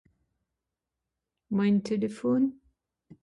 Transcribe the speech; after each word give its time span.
mein 1.49 1.83
Téléphone 1.83 2.53